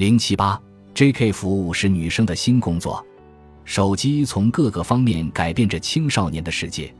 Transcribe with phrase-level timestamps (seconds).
[0.00, 0.58] 零七八
[0.94, 1.30] ，J.K.
[1.30, 3.04] 服务是女生的新工作。
[3.66, 6.90] 手机从各个方面改变着青少年的世界，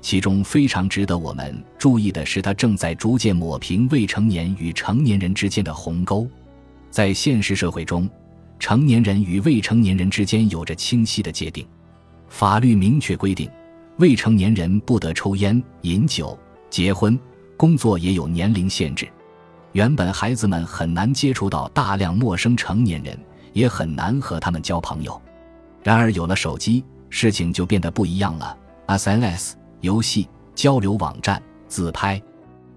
[0.00, 6.26] 其中非常值得我们注意的是，它正在逐渐抹平未成年与成年人之间的鸿沟。
[6.90, 8.08] 在现实社会中，
[8.58, 11.66] 成年人与未成年人之间有着清晰的界定，
[12.30, 13.46] 法律明确规定，
[13.98, 16.38] 未成年人不得抽烟、饮酒、
[16.70, 17.20] 结婚，
[17.58, 19.06] 工作也有年龄限制。
[19.72, 23.18] 原本孩子们很难接触到大量陌生成年人，
[23.52, 25.20] 也很难和他们交朋友。
[25.82, 28.56] 然而有了手机，事情就变得不一样了。
[28.86, 32.20] SNS、游戏、交流网站、自拍，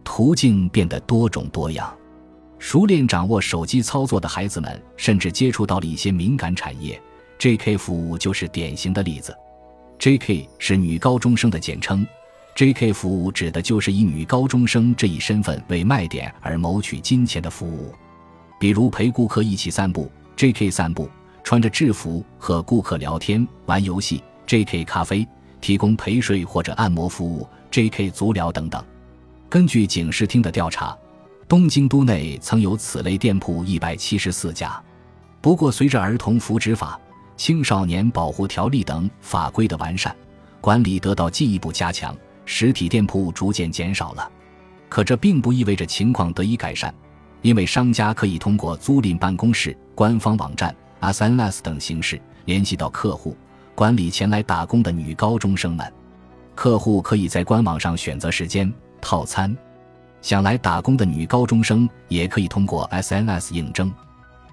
[0.03, 1.93] 途径变得多种多样。
[2.59, 7.02] 熟练掌握手机操作的孩子们，甚至接触到了一些敏感产业。
[7.39, 7.75] J.K.
[7.77, 9.35] 服务就是典型的例子。
[9.97, 10.47] J.K.
[10.59, 12.05] 是女高中生的简称。
[12.55, 12.93] J.K.
[12.93, 17.93] 服务指的就是以女高中生这一身份为卖点而谋取金钱的服务，
[18.59, 20.69] 比如陪顾客一起散步 （J.K.
[20.69, 21.09] 散步），
[21.43, 24.83] 穿着制服和顾客聊天、玩游戏 （J.K.
[24.83, 25.27] 咖啡），
[25.59, 28.11] 提供陪睡或者按摩服务 （J.K.
[28.11, 28.83] 足疗）等等。
[29.49, 30.95] 根据警视厅的调查。
[31.47, 34.81] 东京都内曾有此类店铺一百七十四家，
[35.41, 36.97] 不过随着儿童福祉法、
[37.36, 40.15] 青少年保护条例等法规的完善，
[40.61, 42.15] 管理得到进一步加强，
[42.53, 44.30] 实体店铺逐渐减少了。
[44.89, 46.93] 可这并不意味着情况得以改善，
[47.41, 53.38] 因为商家可以通过租赁办公室、官方网站、SNS 等形式联系到客户，
[53.73, 55.93] 管理前来打工的女高中生们。
[56.53, 59.55] 客户可以在官网上选择时间、套餐。
[60.21, 63.89] 想来打工的女高中生也可以通过 SNS 应征，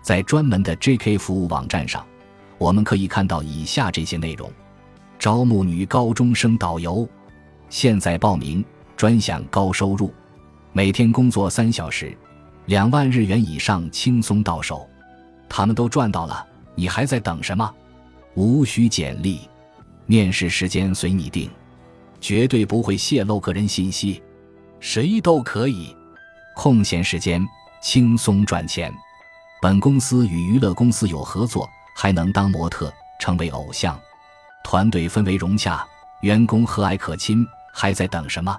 [0.03, 2.07] 在专门的 JK 服务网站上，
[2.59, 4.51] 我们可以看到以下这些内容：
[5.19, 7.07] 招募女高中生导游，
[7.71, 8.65] 现在报名
[8.97, 10.13] 专享高收入，
[10.73, 12.17] 每天工作三小时，
[12.67, 14.89] 两万日元以上轻松到手。
[15.49, 17.75] 他们都赚到了，你还在等什么？
[18.35, 19.41] 无需简历，
[20.07, 21.51] 面试时间随你定，
[22.21, 24.23] 绝对不会泄露个人信息。
[24.81, 25.95] 谁都可以，
[26.55, 27.45] 空闲时间
[27.83, 28.93] 轻松赚钱。
[29.61, 33.99] 本公司与娱乐公司有合作，还能当模特，成为偶像。
[34.63, 35.85] 团队氛围融洽，
[36.21, 37.45] 员工和蔼可亲，
[37.81, 38.59] 还在等什么？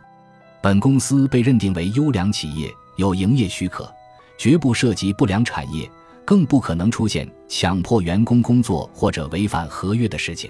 [0.62, 3.94] 本公司被认定为优良企业，有营业许可，
[4.38, 5.92] 绝不涉及不良产业，
[6.24, 10.50] 更不可能出现强迫员工工作或者违反合约的事情。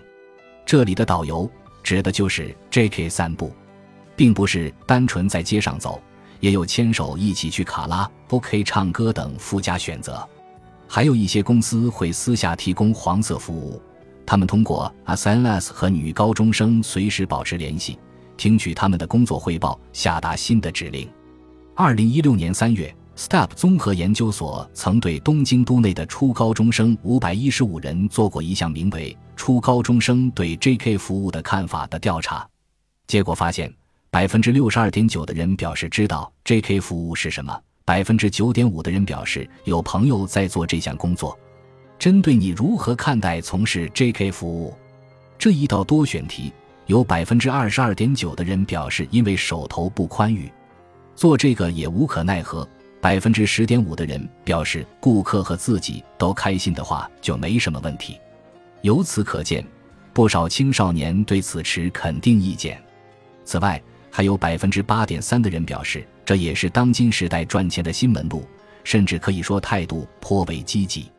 [0.67, 1.49] 这里的导游
[1.81, 3.09] 指的就是 J.K.
[3.09, 3.51] 散步。
[4.15, 5.97] 并不是单纯在街上走，
[6.41, 10.27] 也有牵手一起去卡拉 OK 唱歌等附加选择。
[10.89, 13.81] 还有一些公司会私下提供黄色服务，
[14.25, 17.97] 他们通过 SNS 和女高中生随时保持联系，
[18.39, 21.07] 听取他们的工作汇报，下达新的指令。
[21.75, 32.47] 二零一六年三月，STEP 综合研究所曾对东京都内的初高中生五百一十五人做过一项名为“初高中生对 JK 服务的看法”的调查，
[33.07, 33.71] 结果发现。
[34.11, 36.79] 百分之六十二点九的人表示知道 J.K.
[36.79, 41.37] 服务是什么，百分之九点五的人表示有朋友在做这项工作。
[41.99, 44.31] 针对你如何看待从事 J.K.
[44.31, 44.73] 服务
[45.37, 46.51] 这一道多选题，
[46.89, 50.51] 有百分之二十二点九的人表示因为手头不宽裕，
[51.15, 52.67] 做这个也无可奈何。
[52.99, 58.19] 百分之十点五的人表示顾客和自己都开心的话就没什么问题。
[58.81, 59.63] 由此可见，
[60.13, 62.81] 不少青少年对此持肯定意见。
[63.45, 63.79] 此外，
[64.09, 68.43] 还有百分之八点三的人表示，这也是当今时代赚钱的新门路，
[68.83, 71.11] 甚至可以说态度颇为积极。